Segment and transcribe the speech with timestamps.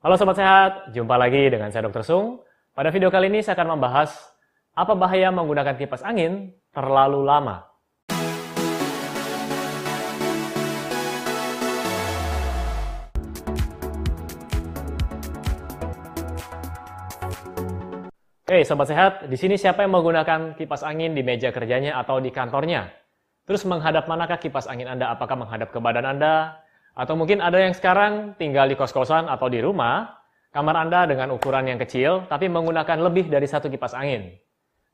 [0.00, 2.00] Halo Sobat Sehat, jumpa lagi dengan saya Dr.
[2.00, 2.40] Sung.
[2.72, 4.32] Pada video kali ini saya akan membahas
[4.72, 7.68] apa bahaya menggunakan kipas angin terlalu lama.
[18.48, 22.32] Oke, Sobat Sehat, di sini siapa yang menggunakan kipas angin di meja kerjanya atau di
[22.32, 22.88] kantornya?
[23.44, 25.12] Terus menghadap manakah kipas angin Anda?
[25.12, 26.56] Apakah menghadap ke badan Anda?
[26.94, 30.20] Atau mungkin ada yang sekarang tinggal di kos-kosan atau di rumah,
[30.50, 34.34] kamar Anda dengan ukuran yang kecil, tapi menggunakan lebih dari satu kipas angin.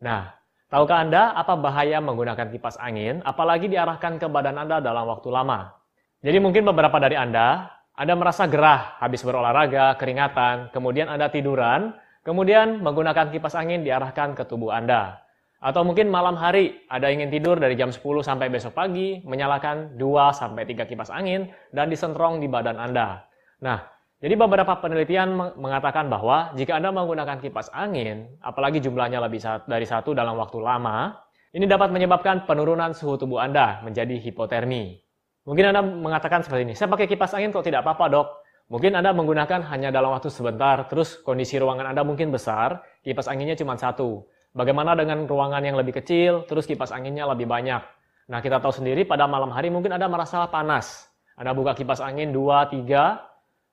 [0.00, 0.32] Nah,
[0.68, 5.72] tahukah Anda apa bahaya menggunakan kipas angin, apalagi diarahkan ke badan Anda dalam waktu lama?
[6.20, 12.82] Jadi mungkin beberapa dari Anda, Anda merasa gerah habis berolahraga, keringatan, kemudian Anda tiduran, Kemudian
[12.82, 15.22] menggunakan kipas angin diarahkan ke tubuh Anda.
[15.66, 20.30] Atau mungkin malam hari ada ingin tidur dari jam 10 sampai besok pagi, menyalakan 2
[20.30, 23.26] sampai 3 kipas angin dan disentrong di badan Anda.
[23.66, 23.82] Nah,
[24.22, 30.14] jadi beberapa penelitian mengatakan bahwa jika Anda menggunakan kipas angin, apalagi jumlahnya lebih dari satu
[30.14, 31.18] dalam waktu lama,
[31.50, 35.02] ini dapat menyebabkan penurunan suhu tubuh Anda menjadi hipotermi.
[35.50, 38.28] Mungkin Anda mengatakan seperti ini, saya pakai kipas angin kok tidak apa-apa dok,
[38.66, 43.54] Mungkin Anda menggunakan hanya dalam waktu sebentar, terus kondisi ruangan Anda mungkin besar, kipas anginnya
[43.54, 44.26] cuma satu.
[44.56, 47.84] Bagaimana dengan ruangan yang lebih kecil, terus kipas anginnya lebih banyak?
[48.32, 51.12] Nah, kita tahu sendiri pada malam hari mungkin Anda merasa panas.
[51.36, 53.20] Anda buka kipas angin 2, 3,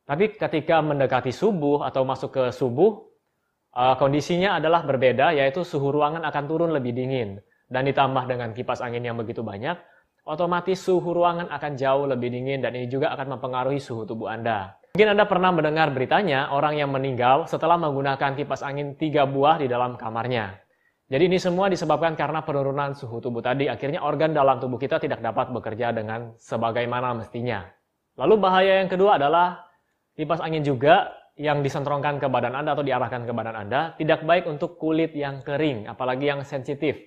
[0.04, 3.00] tapi ketika mendekati subuh atau masuk ke subuh,
[3.72, 7.40] eh, kondisinya adalah berbeda, yaitu suhu ruangan akan turun lebih dingin.
[7.72, 9.80] Dan ditambah dengan kipas angin yang begitu banyak,
[10.28, 14.76] otomatis suhu ruangan akan jauh lebih dingin dan ini juga akan mempengaruhi suhu tubuh Anda.
[14.94, 19.72] Mungkin Anda pernah mendengar beritanya orang yang meninggal setelah menggunakan kipas angin tiga buah di
[19.72, 20.63] dalam kamarnya.
[21.14, 23.70] Jadi ini semua disebabkan karena penurunan suhu tubuh tadi.
[23.70, 27.70] Akhirnya organ dalam tubuh kita tidak dapat bekerja dengan sebagaimana mestinya.
[28.18, 29.62] Lalu bahaya yang kedua adalah
[30.18, 34.50] kipas angin juga yang disentrongkan ke badan Anda atau diarahkan ke badan Anda tidak baik
[34.50, 36.98] untuk kulit yang kering, apalagi yang sensitif.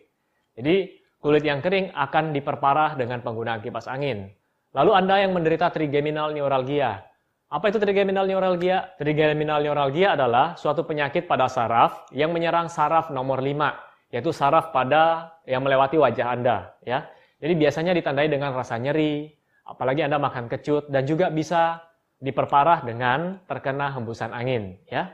[0.55, 4.31] Jadi kulit yang kering akan diperparah dengan penggunaan kipas angin.
[4.71, 7.03] Lalu Anda yang menderita trigeminal neuralgia,
[7.47, 8.91] apa itu trigeminal neuralgia?
[8.99, 15.35] Trigeminal neuralgia adalah suatu penyakit pada saraf yang menyerang saraf nomor 5, yaitu saraf pada
[15.47, 16.75] yang melewati wajah Anda.
[16.83, 17.11] Ya.
[17.43, 19.29] Jadi biasanya ditandai dengan rasa nyeri,
[19.67, 21.83] apalagi Anda makan kecut, dan juga bisa
[22.23, 24.81] diperparah dengan terkena hembusan angin.
[24.89, 25.13] Ya.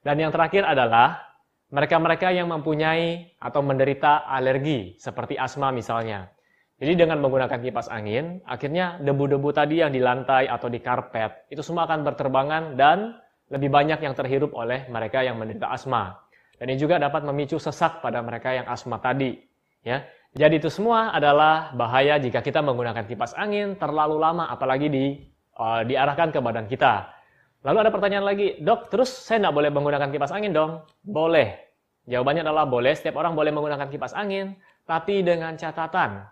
[0.00, 1.28] Dan yang terakhir adalah
[1.68, 6.32] mereka-mereka yang mempunyai atau menderita alergi, seperti asma misalnya.
[6.78, 11.60] Jadi dengan menggunakan kipas angin, akhirnya debu-debu tadi yang di lantai atau di karpet, itu
[11.60, 13.18] semua akan berterbangan dan
[13.50, 16.16] lebih banyak yang terhirup oleh mereka yang menderita asma.
[16.58, 19.38] Dan ini juga dapat memicu sesak pada mereka yang asma tadi.
[19.86, 20.04] Ya,
[20.34, 25.04] Jadi itu semua adalah bahaya jika kita menggunakan kipas angin terlalu lama, apalagi di,
[25.56, 27.08] uh, diarahkan ke badan kita.
[27.62, 30.82] Lalu ada pertanyaan lagi, dok, terus saya tidak boleh menggunakan kipas angin dong?
[31.02, 31.58] Boleh.
[32.10, 36.26] Jawabannya adalah boleh, setiap orang boleh menggunakan kipas angin, tapi dengan catatan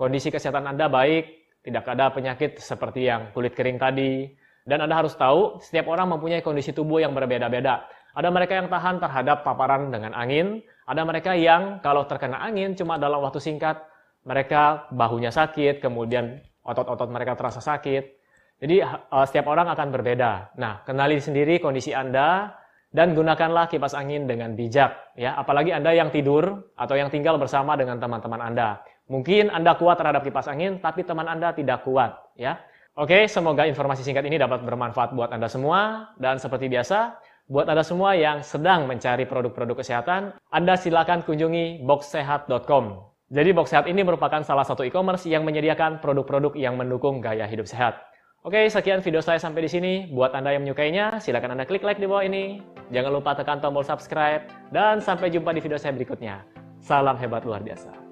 [0.00, 1.24] kondisi kesehatan Anda baik,
[1.60, 4.32] tidak ada penyakit seperti yang kulit kering tadi.
[4.64, 7.84] Dan Anda harus tahu, setiap orang mempunyai kondisi tubuh yang berbeda-beda.
[8.14, 12.98] Ada mereka yang tahan terhadap paparan dengan angin, ada mereka yang kalau terkena angin cuma
[12.98, 13.78] dalam waktu singkat,
[14.26, 18.04] mereka bahunya sakit, kemudian otot-otot mereka terasa sakit.
[18.60, 20.58] Jadi eh, setiap orang akan berbeda.
[20.58, 22.52] Nah, kenali sendiri kondisi Anda
[22.90, 27.78] dan gunakanlah kipas angin dengan bijak ya, apalagi Anda yang tidur atau yang tinggal bersama
[27.78, 28.82] dengan teman-teman Anda.
[29.10, 32.62] Mungkin Anda kuat terhadap kipas angin, tapi teman Anda tidak kuat, ya.
[32.98, 36.10] Oke, semoga informasi singkat ini dapat bermanfaat buat Anda semua.
[36.18, 37.16] Dan seperti biasa,
[37.50, 43.10] buat Anda semua yang sedang mencari produk-produk kesehatan, Anda silakan kunjungi boxsehat.com.
[43.30, 47.66] Jadi Box Sehat ini merupakan salah satu e-commerce yang menyediakan produk-produk yang mendukung gaya hidup
[47.66, 47.98] sehat.
[48.42, 49.92] Oke, sekian video saya sampai di sini.
[50.10, 52.58] Buat Anda yang menyukainya, silakan Anda klik like di bawah ini.
[52.90, 54.50] Jangan lupa tekan tombol subscribe.
[54.74, 56.42] Dan sampai jumpa di video saya berikutnya.
[56.82, 58.09] Salam hebat luar biasa.